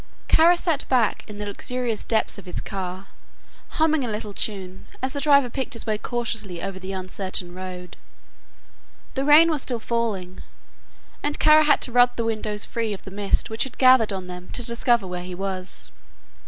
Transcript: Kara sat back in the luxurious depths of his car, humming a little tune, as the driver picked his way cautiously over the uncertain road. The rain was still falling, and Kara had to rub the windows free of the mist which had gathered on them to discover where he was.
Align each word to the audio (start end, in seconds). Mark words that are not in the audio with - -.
Kara 0.27 0.57
sat 0.57 0.89
back 0.89 1.23
in 1.29 1.37
the 1.37 1.45
luxurious 1.45 2.03
depths 2.03 2.39
of 2.39 2.47
his 2.47 2.59
car, 2.59 3.05
humming 3.77 4.03
a 4.03 4.09
little 4.09 4.33
tune, 4.33 4.87
as 4.99 5.13
the 5.13 5.21
driver 5.21 5.47
picked 5.47 5.73
his 5.73 5.85
way 5.85 5.99
cautiously 5.99 6.59
over 6.59 6.79
the 6.79 6.91
uncertain 6.91 7.53
road. 7.53 7.95
The 9.13 9.23
rain 9.25 9.51
was 9.51 9.61
still 9.61 9.79
falling, 9.79 10.41
and 11.21 11.37
Kara 11.37 11.65
had 11.65 11.81
to 11.81 11.91
rub 11.91 12.15
the 12.15 12.25
windows 12.25 12.65
free 12.65 12.93
of 12.93 13.03
the 13.03 13.11
mist 13.11 13.51
which 13.51 13.63
had 13.63 13.77
gathered 13.77 14.11
on 14.11 14.25
them 14.25 14.49
to 14.53 14.65
discover 14.65 15.05
where 15.05 15.21
he 15.21 15.35
was. 15.35 15.91